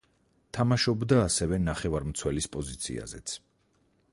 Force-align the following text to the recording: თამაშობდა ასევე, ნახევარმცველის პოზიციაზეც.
თამაშობდა 0.57 1.19
ასევე, 1.25 1.59
ნახევარმცველის 1.67 2.49
პოზიციაზეც. 2.57 3.37